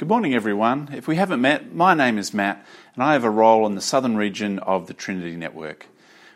[0.00, 0.88] Good morning, everyone.
[0.94, 2.64] If we haven't met, my name is Matt,
[2.94, 5.88] and I have a role in the southern region of the Trinity Network.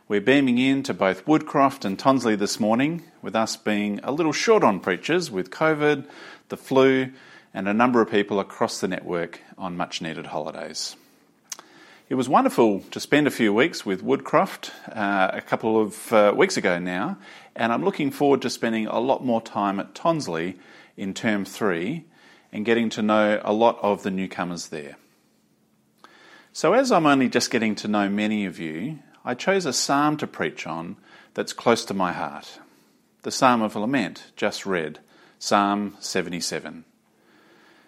[0.06, 4.35] We're beaming in to both Woodcroft and Tonsley this morning, with us being a little
[4.35, 6.06] short on preachers with COVID,
[6.50, 7.11] the flu,
[7.55, 10.95] and a number of people across the network on much needed holidays.
[12.11, 16.35] It was wonderful to spend a few weeks with Woodcroft uh, a couple of uh,
[16.37, 17.17] weeks ago now,
[17.57, 20.57] and I'm looking forward to spending a lot more time at Tonsley
[20.99, 22.05] in term three
[22.55, 24.96] and getting to know a lot of the newcomers there.
[26.53, 30.17] So, as I'm only just getting to know many of you, I chose a psalm
[30.18, 30.96] to preach on
[31.35, 32.61] that's close to my heart
[33.22, 34.98] the Psalm of Lament, just read,
[35.39, 36.84] Psalm 77.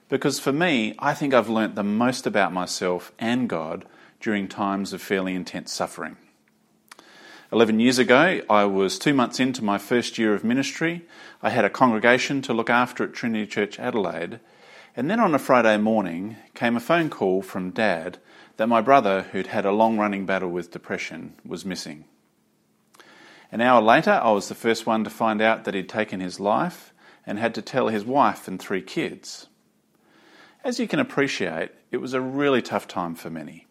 [0.08, 3.84] Because for me, I think I've learnt the most about myself and God
[4.18, 6.16] during times of fairly intense suffering.
[7.52, 11.04] Eleven years ago, I was two months into my first year of ministry.
[11.42, 14.40] I had a congregation to look after at Trinity Church Adelaide,
[14.96, 18.18] and then on a Friday morning came a phone call from Dad
[18.56, 22.06] that my brother, who'd had a long running battle with depression, was missing.
[23.52, 26.40] An hour later, I was the first one to find out that he'd taken his
[26.40, 26.94] life
[27.26, 29.48] and had to tell his wife and three kids.
[30.64, 33.66] As you can appreciate, it was a really tough time for many.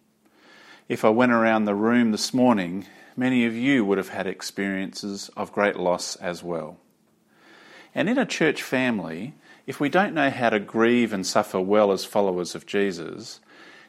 [0.87, 2.85] If I went around the room this morning,
[3.17, 6.77] many of you would have had experiences of great loss as well.
[7.95, 9.33] And in a church family,
[9.65, 13.39] if we don't know how to grieve and suffer well as followers of Jesus,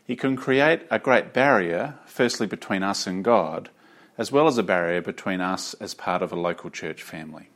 [0.04, 3.70] he can create a great barrier, firstly between us and God,
[4.16, 7.50] as well as a barrier between us as part of a local church family.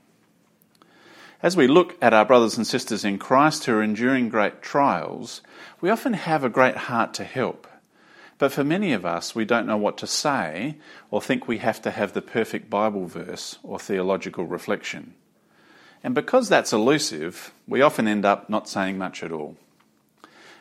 [1.42, 5.40] As we look at our brothers and sisters in Christ who are enduring great trials,
[5.80, 7.66] we often have a great heart to help.
[8.36, 10.76] But for many of us, we don't know what to say
[11.10, 15.14] or think we have to have the perfect Bible verse or theological reflection.
[16.02, 19.56] And because that's elusive, we often end up not saying much at all.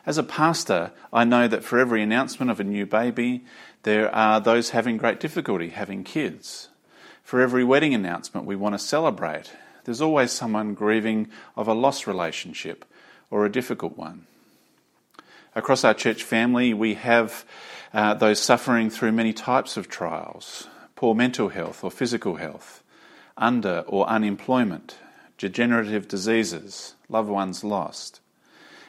[0.06, 3.44] As a pastor, I know that for every announcement of a new baby,
[3.82, 6.68] there are those having great difficulty having kids.
[7.22, 9.52] For every wedding announcement we want to celebrate,
[9.84, 12.84] there's always someone grieving of a lost relationship
[13.30, 14.26] or a difficult one.
[15.54, 17.44] Across our church family, we have
[17.92, 20.66] uh, those suffering through many types of trials
[21.00, 22.82] poor mental health or physical health,
[23.38, 24.98] under or unemployment,
[25.40, 28.20] degenerative diseases, loved ones lost.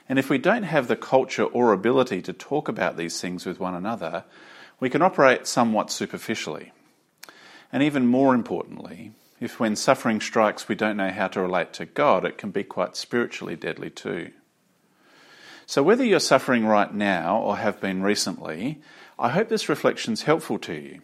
[0.10, 3.62] And if we don't have the culture or ability to talk about these things with
[3.62, 4.26] one another,
[4.78, 6.74] we can operate somewhat superficially.
[7.72, 11.86] And even more importantly, if when suffering strikes we don't know how to relate to
[11.86, 14.32] God, it can be quite spiritually deadly too.
[15.66, 18.82] So, whether you're suffering right now or have been recently,
[19.18, 21.00] I hope this reflection is helpful to you.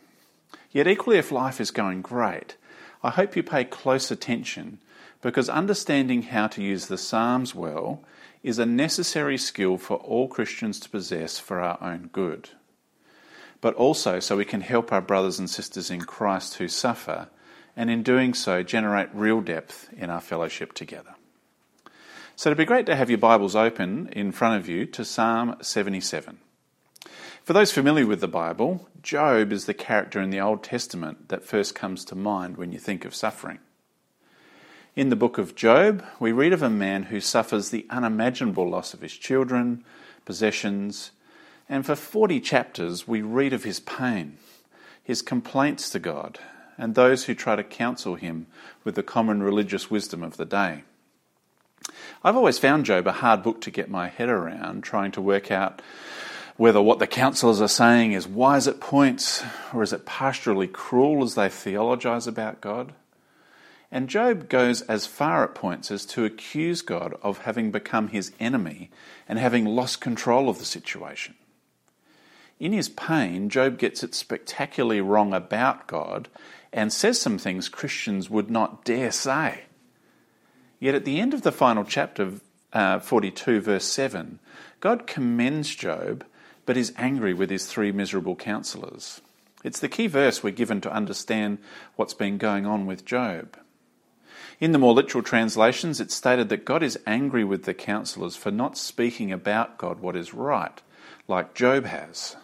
[0.74, 2.58] Yet, equally, if life is going great,
[3.02, 4.80] I hope you pay close attention
[5.22, 8.04] because understanding how to use the Psalms well
[8.44, 12.50] is a necessary skill for all Christians to possess for our own good,
[13.62, 17.30] but also so we can help our brothers and sisters in Christ who suffer,
[17.76, 21.16] and in doing so, generate real depth in our fellowship together.
[22.36, 25.56] So it'd be great to have your Bibles open in front of you to Psalm
[25.62, 26.38] 77.
[27.44, 31.44] For those familiar with the Bible, Job is the character in the Old Testament that
[31.44, 33.60] first comes to mind when you think of suffering.
[34.98, 38.96] In the book of Job, we read of a man who suffers the unimaginable loss
[38.96, 39.84] of his children,
[40.26, 41.12] possessions,
[41.70, 44.40] and for 40 chapters we read of his pain,
[45.04, 46.40] his complaints to God,
[46.80, 48.48] and those who try to counsel him
[48.84, 50.82] with the common religious wisdom of the day.
[52.24, 55.52] I've always found Job a hard book to get my head around, trying to work
[55.52, 55.80] out
[56.56, 59.44] whether what the counselors are saying is wise at points
[59.76, 62.94] or is it pastorally cruel as they theologize about God.
[63.92, 68.34] And Job goes as far at points as to accuse God of having become his
[68.40, 68.92] enemy
[69.28, 71.36] and having lost control of the situation.
[72.60, 76.28] In his pain, Job gets it spectacularly wrong about God
[76.74, 79.66] and says some things Christians would not dare say.
[80.80, 82.34] Yet at the end of the final chapter,
[82.74, 84.40] uh, 42, verse 7,
[84.80, 86.26] God commends Job
[86.66, 89.22] but is angry with his three miserable counselors.
[89.64, 91.60] It's the key verse we're given to understand
[91.96, 93.58] what's been going on with Job.
[94.60, 98.50] In the more literal translations, it's stated that God is angry with the counselors for
[98.50, 100.82] not speaking about God what is right,
[101.28, 102.36] like Job has.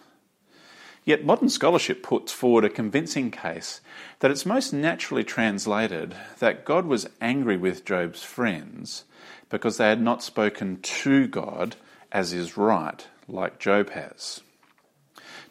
[1.04, 3.80] Yet modern scholarship puts forward a convincing case
[4.20, 9.04] that it's most naturally translated that God was angry with Job's friends
[9.50, 11.76] because they had not spoken to God
[12.12, 14.40] as is right, like Job has.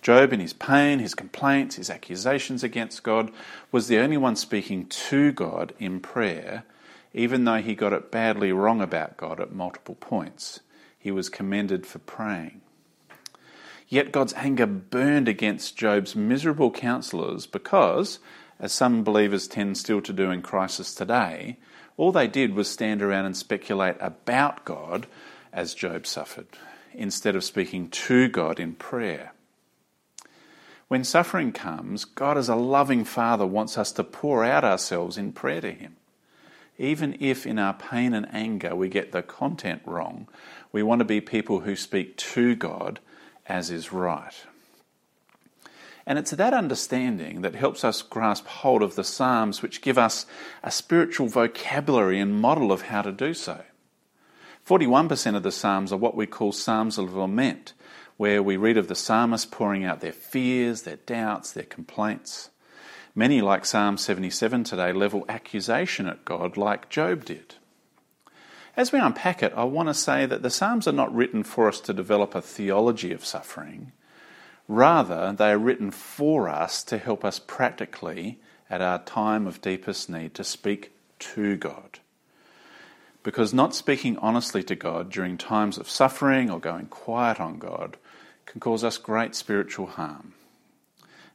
[0.02, 3.32] Job, in his pain, his complaints, his accusations against God,
[3.72, 6.64] was the only one speaking to God in prayer,
[7.14, 10.60] even though he got it badly wrong about God at multiple points.
[11.04, 12.62] he was commended for praying.
[13.90, 18.20] Yet God's anger burned against Job's miserable counselors because,
[18.58, 21.58] as some believers tend still to do in crisis today,
[21.98, 25.08] all they did was stand around and speculate about God
[25.52, 26.48] as Job suffered,
[26.94, 29.33] instead of speaking to God in prayer.
[30.94, 35.34] When suffering comes, God, as a loving Father, wants us to pour out ourselves in
[35.34, 35.96] prayer to Him.
[36.78, 40.28] Even if in our pain and anger we get the content wrong,
[40.72, 43.00] we want to be people who speak to God
[43.48, 44.46] as is right.
[46.06, 50.28] And it's that understanding that helps us grasp hold of the Psalms, which give us
[50.62, 53.64] a spiritual vocabulary and model of how to do so.
[54.64, 57.74] 41% of the Psalms are what we call Psalms of Lament,
[58.18, 62.50] where we read of the psalmist pouring out their fears, their doubts, their complaints.
[63.16, 67.56] Many, like Psalm 77 today, level accusation at God like Job did.
[68.76, 71.68] As we unpack it, I want to say that the Psalms are not written for
[71.68, 73.92] us to develop a theology of suffering.
[74.68, 78.40] Rather, they are written for us to help us practically,
[78.70, 82.00] at our time of deepest need, to speak to God.
[83.22, 87.98] Because not speaking honestly to God during times of suffering or going quiet on God
[88.46, 90.34] can cause us great spiritual harm.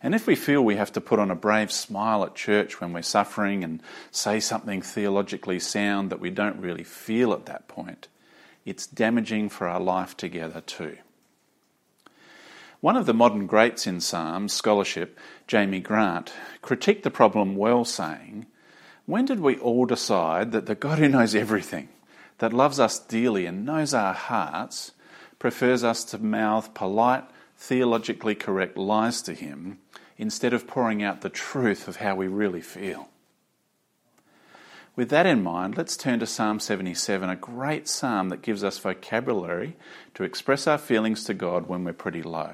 [0.00, 2.92] And if we feel we have to put on a brave smile at church when
[2.92, 3.82] we're suffering and
[4.12, 8.06] say something theologically sound that we don't really feel at that point,
[8.64, 10.98] it's damaging for our life together too.
[12.80, 15.18] One of the modern greats in Psalms scholarship,
[15.48, 16.32] Jamie Grant,
[16.62, 18.46] critiqued the problem well, saying,
[19.04, 21.88] When did we all decide that the God who knows everything,
[22.38, 24.92] that loves us dearly and knows our hearts,
[25.38, 27.24] prefers us to mouth polite,
[27.56, 29.78] theologically correct lies to him
[30.16, 33.08] instead of pouring out the truth of how we really feel.
[34.96, 38.78] With that in mind, let's turn to Psalm 77, a great psalm that gives us
[38.78, 39.76] vocabulary
[40.14, 42.52] to express our feelings to God when we're pretty low.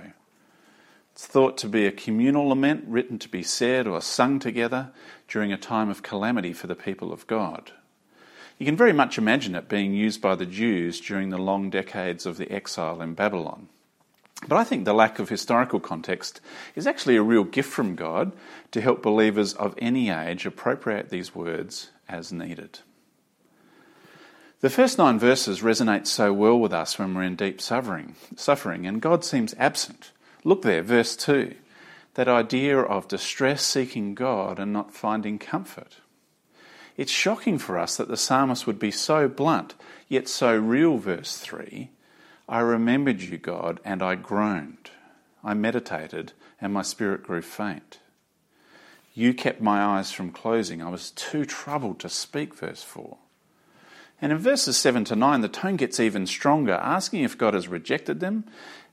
[1.13, 4.91] It's thought to be a communal lament written to be said or sung together
[5.27, 7.73] during a time of calamity for the people of God.
[8.59, 12.25] You can very much imagine it being used by the Jews during the long decades
[12.25, 13.69] of the exile in Babylon.
[14.47, 16.41] But I think the lack of historical context
[16.75, 18.33] is actually a real gift from God
[18.73, 22.81] to help believers of any age appropriate these words as needed.
[24.61, 28.87] The first nine verses resonate so well with us when we're in deep suffering, suffering,
[28.87, 30.13] and God seems absent.
[30.43, 31.55] Look there, verse 2,
[32.15, 35.97] that idea of distress seeking God and not finding comfort.
[36.97, 39.75] It's shocking for us that the psalmist would be so blunt,
[40.09, 41.91] yet so real, verse 3
[42.49, 44.91] I remembered you, God, and I groaned.
[45.43, 47.99] I meditated, and my spirit grew faint.
[49.15, 50.83] You kept my eyes from closing.
[50.83, 53.17] I was too troubled to speak, verse 4.
[54.21, 57.69] And in verses 7 to 9, the tone gets even stronger, asking if God has
[57.69, 58.45] rejected them.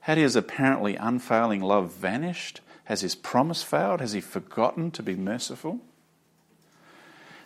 [0.02, 2.62] Had his apparently unfailing love vanished?
[2.86, 4.02] Has his promise failed?
[4.02, 5.80] Has he forgotten to be merciful?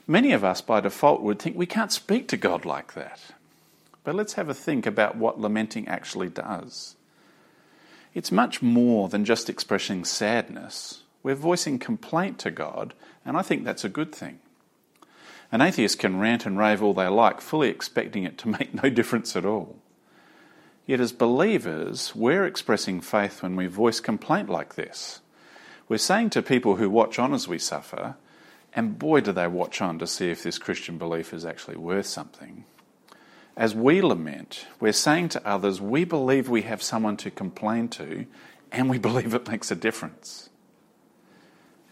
[0.08, 3.20] Many of us, by default, would think we can't speak to God like that.
[4.04, 6.96] But let's have a think about what lamenting actually does.
[8.14, 11.02] It's much more than just expressing sadness.
[11.24, 12.94] We're voicing complaint to God,
[13.26, 14.40] and I think that's a good thing.
[15.52, 18.90] An atheist can rant and rave all they like, fully expecting it to make no
[18.90, 19.78] difference at all.
[20.86, 25.22] Yet, as believers, we're expressing faith when we voice complaint like this.
[25.90, 28.16] We're saying to people who watch on as we suffer,
[28.76, 32.06] and boy, do they watch on to see if this Christian belief is actually worth
[32.06, 32.66] something
[33.58, 38.26] as we lament, we're saying to others, we believe we have someone to complain to,
[38.72, 40.50] and we believe it makes a difference.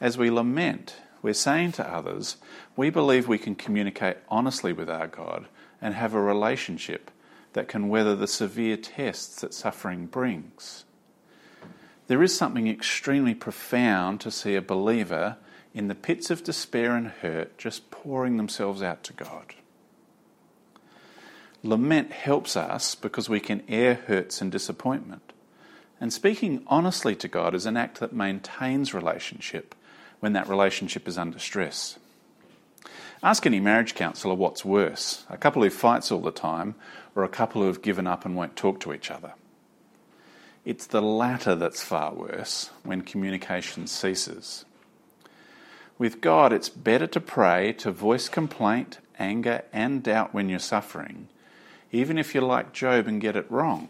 [0.01, 2.35] As we lament, we're saying to others,
[2.75, 5.47] we believe we can communicate honestly with our God
[5.81, 7.09] and have a relationship
[7.53, 10.83] that can weather the severe tests that suffering brings.
[12.07, 15.37] There is something extremely profound to see a believer
[15.73, 19.55] in the pits of despair and hurt just pouring themselves out to God.
[21.63, 25.33] Lament helps us because we can air hurts and disappointment.
[25.99, 29.73] And speaking honestly to God is an act that maintains relationship
[30.19, 31.97] when that relationship is under stress.
[33.23, 36.75] Ask any marriage counsellor what's worse a couple who fights all the time
[37.15, 39.33] or a couple who have given up and won't talk to each other.
[40.65, 44.65] It's the latter that's far worse when communication ceases.
[45.97, 51.27] With God, it's better to pray, to voice complaint, anger, and doubt when you're suffering,
[51.91, 53.89] even if you're like Job and get it wrong,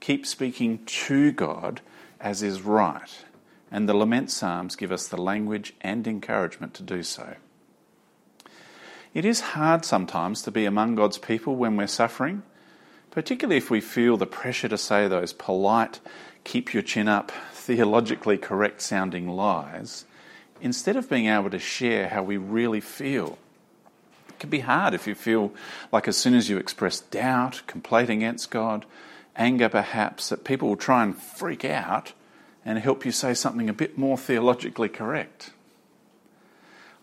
[0.00, 1.80] keep speaking to God
[2.20, 3.24] as is right.
[3.70, 7.36] And the lament psalms give us the language and encouragement to do so.
[9.14, 12.42] It is hard sometimes to be among God's people when we're suffering,
[13.10, 16.00] particularly if we feel the pressure to say those polite,
[16.42, 20.04] keep your chin up, theologically correct sounding lies,
[20.64, 23.36] instead of being able to share how we really feel.
[24.30, 25.52] It can be hard if you feel
[25.92, 28.86] like as soon as you express doubt, complaint against God,
[29.36, 32.14] anger perhaps, that people will try and freak out
[32.64, 35.50] and help you say something a bit more theologically correct.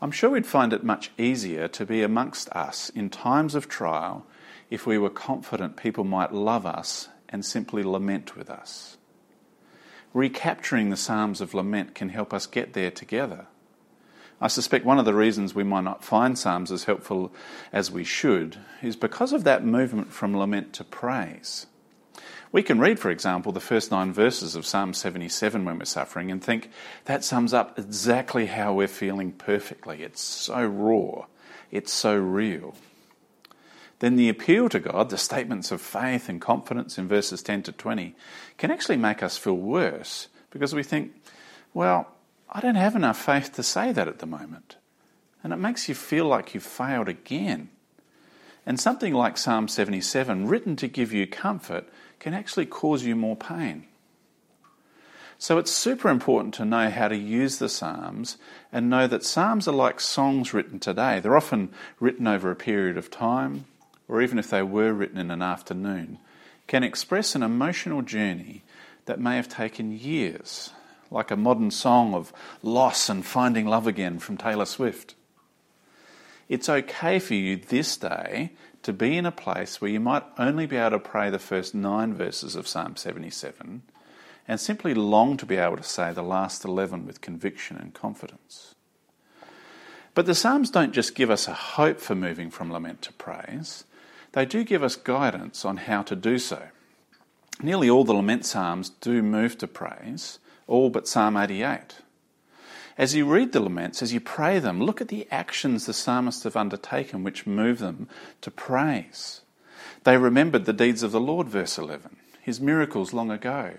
[0.02, 4.26] I'm sure we'd find it much easier to be amongst us in times of trial
[4.72, 8.98] if we were confident people might love us and simply lament with us.
[10.16, 13.46] Recapturing the Psalms of Lament can help us get there together.
[14.42, 17.32] I suspect one of the reasons we might not find Psalms as helpful
[17.72, 21.68] as we should is because of that movement from lament to praise.
[22.52, 26.32] We can read, for example, the first nine verses of Psalm 77 when we're suffering
[26.32, 26.72] and think
[27.06, 30.02] that sums up exactly how we're feeling perfectly.
[30.02, 31.28] It's so raw,
[31.70, 32.76] it's so real.
[34.00, 37.72] Then the appeal to God, the statements of faith and confidence in verses 10 to
[37.72, 38.16] 20,
[38.58, 41.14] can actually make us feel worse because we think,
[41.76, 42.12] well,
[42.52, 44.76] I don't have enough faith to say that at the moment.
[45.44, 47.70] And it makes you feel like you've failed again.
[48.66, 51.88] And something like Psalm 77, written to give you comfort,
[52.20, 53.86] can actually cause you more pain.
[55.40, 58.38] So it's super important to know how to use the Psalms
[58.72, 61.20] and know that Psalms are like songs written today.
[61.20, 63.66] They're often written over a period of time,
[64.08, 66.20] or even if they were written in an afternoon,
[66.68, 68.62] can express an emotional journey
[69.06, 70.74] that may have taken years,
[71.12, 75.14] like a modern song of loss and finding love again from Taylor Swift.
[76.50, 78.52] It's okay for you this day
[78.84, 81.76] to be in a place where you might only be able to pray the first
[81.76, 83.84] nine verses of Psalm 77
[84.48, 88.76] and simply long to be able to say the last 11 with conviction and confidence.
[90.14, 93.86] But the Psalms don't just give us a hope for moving from lament to praise,
[94.34, 96.70] they do give us guidance on how to do so.
[97.62, 101.98] Nearly all the lament Psalms do move to praise, all but Psalm 88.
[102.98, 106.44] As you read the laments, as you pray them, look at the actions the psalmists
[106.44, 108.08] have undertaken which move them
[108.42, 109.42] to praise.
[110.04, 113.76] They remembered the deeds of the Lord, verse 11, his miracles long ago.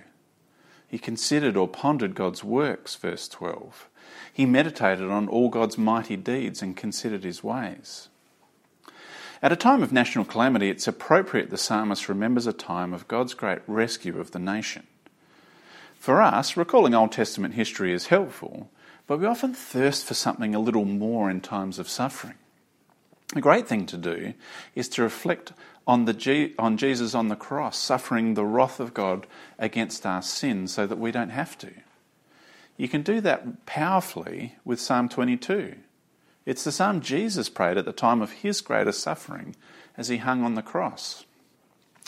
[0.89, 3.89] He considered or pondered God's works, verse 12.
[4.33, 8.09] He meditated on all God's mighty deeds and considered his ways.
[9.43, 13.35] At a time of national calamity, it's appropriate the psalmist remembers a time of God's
[13.35, 14.87] great rescue of the nation.
[16.03, 18.69] For us, recalling Old Testament history is helpful,
[19.07, 22.35] but we often thirst for something a little more in times of suffering.
[23.37, 24.35] A great thing to do
[24.75, 25.53] is to reflect
[25.87, 29.29] on, the on Jesus on the cross, suffering the wrath of God
[29.61, 31.71] against our sins so that we don't have to.
[32.77, 35.77] You can do that powerfully with Psalm 22.
[36.45, 39.55] It's the psalm Jesus prayed at the time of his greatest suffering
[39.97, 41.27] as he hung on the cross.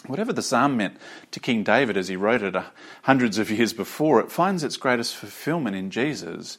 [0.07, 0.99] Whatever the psalm meant
[1.31, 2.65] to King David as he wrote it uh,
[3.05, 6.59] hundreds of years before, it finds its greatest fulfillment in Jesus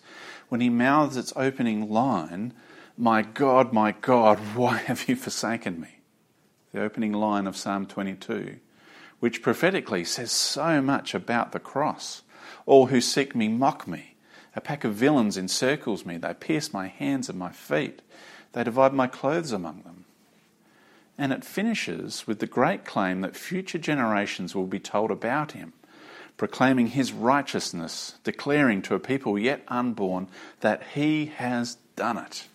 [0.49, 2.53] when he mouths its opening line,
[2.97, 5.99] My God, my God, why have you forsaken me?
[6.71, 8.57] The opening line of Psalm 22,
[9.19, 12.23] which prophetically says so much about the cross.
[12.65, 14.15] All who seek me mock me.
[14.55, 16.17] A pack of villains encircles me.
[16.17, 18.01] They pierce my hands and my feet.
[18.53, 19.94] They divide my clothes among them.
[21.17, 25.73] And it finishes with the great claim that future generations will be told about him,
[26.37, 30.27] proclaiming his righteousness, declaring to a people yet unborn
[30.59, 32.47] that he has done it.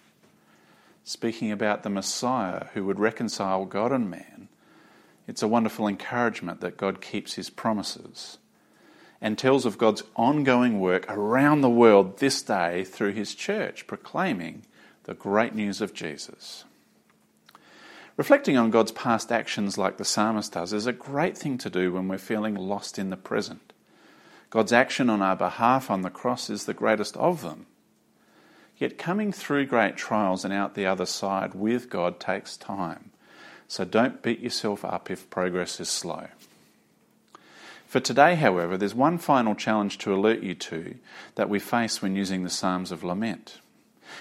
[1.05, 4.49] Speaking about the Messiah who would reconcile God and man,
[5.27, 8.39] it's a wonderful encouragement that God keeps his promises
[9.21, 14.63] and tells of God's ongoing work around the world this day through his church, proclaiming
[15.05, 16.65] the great news of Jesus.
[18.21, 21.91] Reflecting on God's past actions like the psalmist does is a great thing to do
[21.91, 23.73] when we're feeling lost in the present.
[24.51, 27.65] God's action on our behalf on the cross is the greatest of them.
[28.77, 33.11] Yet coming through great trials and out the other side with God takes time.
[33.69, 36.27] So don't beat yourself up if progress is slow.
[37.87, 40.97] For today, however, there's one final challenge to alert you to
[41.37, 43.61] that we face when using the Psalms of Lament.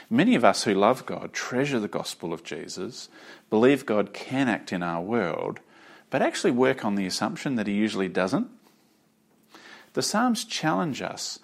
[0.09, 3.09] Many of us who love God treasure the gospel of Jesus,
[3.49, 5.59] believe God can act in our world,
[6.09, 8.47] but actually work on the assumption that He usually doesn't.
[9.93, 11.39] The Psalms challenge us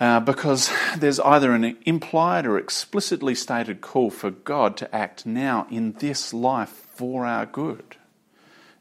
[0.00, 5.66] uh, because there's either an implied or explicitly stated call for God to act now
[5.70, 7.96] in this life for our good.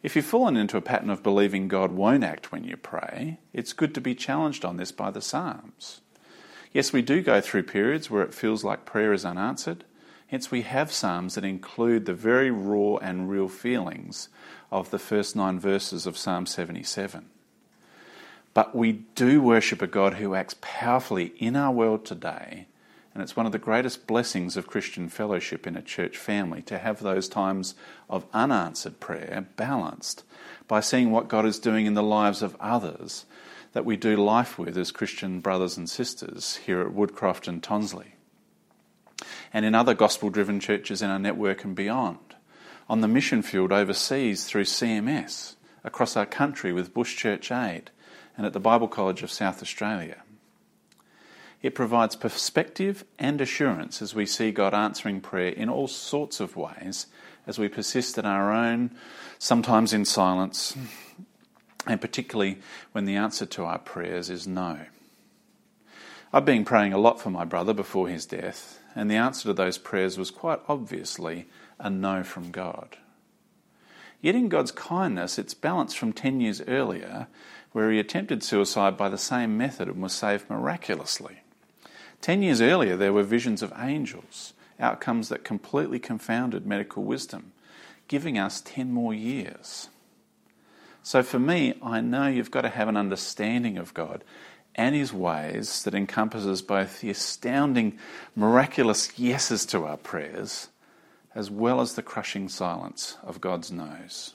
[0.01, 3.71] If you've fallen into a pattern of believing God won't act when you pray, it's
[3.71, 6.01] good to be challenged on this by the Psalms.
[6.73, 9.83] Yes, we do go through periods where it feels like prayer is unanswered.
[10.27, 14.29] Hence, we have Psalms that include the very raw and real feelings
[14.71, 17.25] of the first nine verses of Psalm 77.
[18.55, 22.65] But we do worship a God who acts powerfully in our world today,
[23.13, 26.79] and it's one of the greatest blessings of Christian fellowship in a church family to
[26.79, 27.75] have those times
[28.09, 30.23] of unanswered prayer balanced
[30.67, 33.25] by seeing what God is doing in the lives of others
[33.73, 38.13] that we do life with as Christian brothers and sisters here at Woodcroft and Tonsley,
[39.51, 42.35] and in other gospel driven churches in our network and beyond,
[42.87, 47.91] on the mission field overseas through CMS, across our country with Bush Church Aid,
[48.37, 50.23] and at the Bible College of South Australia.
[51.61, 56.55] It provides perspective and assurance as we see God answering prayer in all sorts of
[56.57, 57.07] ways
[57.47, 58.91] as we persist in our own,
[59.39, 60.75] sometimes in silence,
[61.85, 62.59] and particularly
[62.91, 64.79] when the answer to our prayers is no.
[66.31, 69.53] I've been praying a lot for my brother before his death, and the answer to
[69.53, 71.47] those prayers was quite obviously
[71.79, 72.97] a no from God.
[74.21, 77.27] Yet in God's kindness, it's balanced from 10 years earlier,
[77.73, 81.41] where he attempted suicide by the same method and was saved miraculously.
[82.21, 87.51] 10 years earlier, there were visions of angels, outcomes that completely confounded medical wisdom,
[88.07, 89.89] giving us 10 more years.
[91.03, 94.23] So for me, I know you've got to have an understanding of God
[94.73, 97.99] and His ways that encompasses both the astounding,
[98.35, 100.69] miraculous yeses to our prayers,
[101.35, 104.33] as well as the crushing silence of God's no's.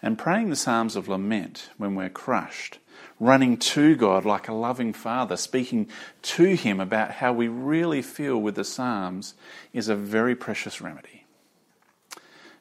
[0.00, 2.78] And praying the Psalms of lament when we're crushed,
[3.20, 5.88] running to God like a loving Father, speaking
[6.22, 9.34] to Him about how we really feel with the Psalms,
[9.74, 11.26] is a very precious remedy.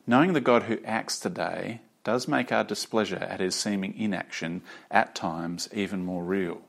[0.06, 5.16] Knowing the God who acts today does make our displeasure at his seeming inaction at
[5.16, 6.62] times even more real.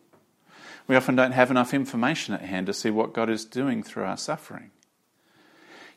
[0.87, 4.05] We often don't have enough information at hand to see what God is doing through
[4.05, 4.71] our suffering.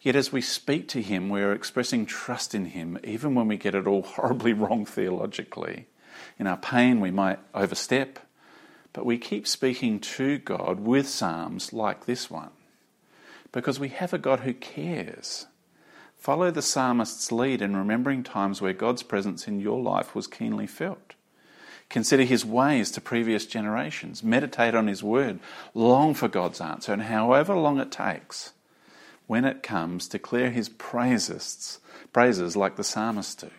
[0.02, 3.58] Yet as we speak to him, we are expressing trust in him, even when we
[3.58, 5.88] get it all horribly wrong theologically.
[6.38, 8.20] In our pain, we might overstep,
[8.94, 12.52] but we keep speaking to God with psalms like this one
[13.56, 15.48] because we have a God who cares
[16.18, 20.68] Follow the psalmist's lead in remembering times where God's presence in your life was keenly
[20.68, 21.14] felt.
[21.90, 24.24] Consider his ways to previous generations.
[24.24, 25.40] Meditate on his word.
[25.74, 28.54] Long for God's answer, and however long it takes,
[29.28, 31.80] when it comes, declare his praises,
[32.12, 33.52] praises like the psalmists do.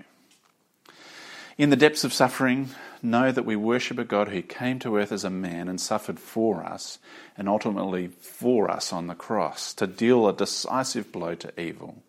[1.56, 2.70] In the depths of suffering,
[3.02, 6.18] know that we worship a God who came to earth as a man and suffered
[6.18, 6.98] for us,
[7.36, 12.02] and ultimately for us on the cross, to deal a decisive blow to evil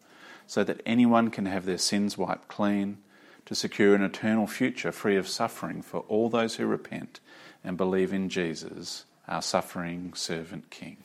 [0.48, 2.98] so that anyone can have their sins wiped clean,
[3.46, 7.22] to secure an eternal future free of suffering for all those who repent
[7.64, 10.98] and believe in Jesus, our suffering servant King.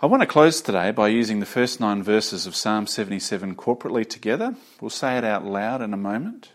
[0.00, 4.08] I want to close today by using the first nine verses of Psalm 77 corporately
[4.08, 4.54] together.
[4.80, 6.50] We'll say it out loud in a moment.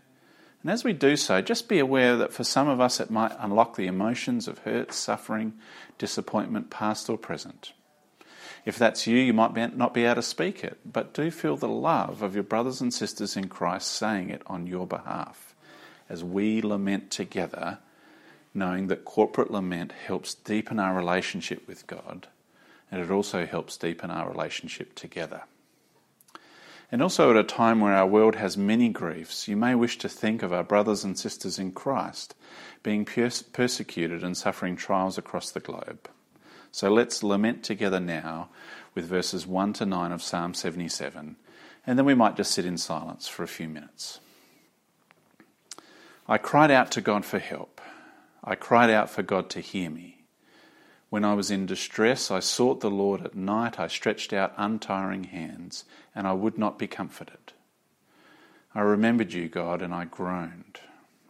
[0.62, 3.32] And as we do so, just be aware that for some of us it might
[3.40, 5.54] unlock the emotions of hurt, suffering,
[5.98, 7.74] disappointment, past or present.
[8.66, 11.68] If that's you, you might not be able to speak it, but do feel the
[11.68, 15.56] love of your brothers and sisters in Christ saying it on your behalf
[16.08, 17.80] as we lament together,
[18.54, 22.28] knowing that corporate lament helps deepen our relationship with God
[22.92, 25.44] and it also helps deepen our relationship together.
[26.92, 30.10] And also, at a time where our world has many griefs, you may wish to
[30.10, 32.34] think of our brothers and sisters in Christ
[32.82, 36.10] being persecuted and suffering trials across the globe.
[36.72, 38.50] So let's lament together now
[38.96, 41.36] with verses 1 to 9 of Psalm 77,
[41.86, 44.20] and then we might just sit in silence for a few minutes.
[46.28, 47.82] I cried out to God for help.
[48.44, 50.20] I cried out for God to hear me.
[51.10, 53.80] When I was in distress, I sought the Lord at night.
[53.80, 57.54] I stretched out untiring hands, and I would not be comforted.
[58.76, 60.82] I remembered you, God, and I groaned.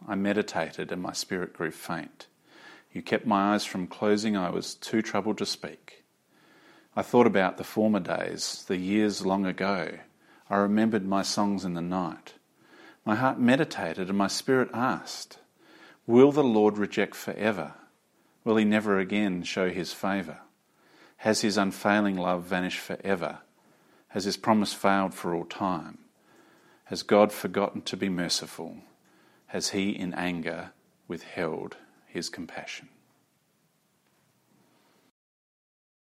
[0.06, 2.26] I meditated, and my spirit grew faint.
[2.92, 4.36] You kept my eyes from closing.
[4.36, 6.04] I was too troubled to speak.
[6.96, 9.98] I thought about the former days, the years long ago.
[10.48, 12.34] I remembered my songs in the night.
[13.04, 15.38] My heart meditated and my spirit asked,
[16.06, 17.74] Will the Lord reject forever?
[18.44, 20.38] Will he never again show his favour?
[21.18, 23.38] Has his unfailing love vanished forever?
[24.08, 25.98] Has his promise failed for all time?
[26.86, 28.78] Has God forgotten to be merciful?
[29.48, 30.72] Has he in anger
[31.06, 31.76] withheld
[32.12, 32.88] his compassion.